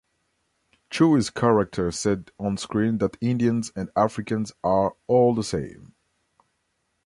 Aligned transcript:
Chew's 0.89 1.29
character 1.29 1.91
said 1.91 2.31
onscreen 2.39 2.97
that 3.01 3.17
Indians 3.21 3.71
and 3.75 3.91
Africans 3.95 4.51
are 4.63 4.95
"all 5.05 5.35
the 5.35 5.43
same". 5.43 5.93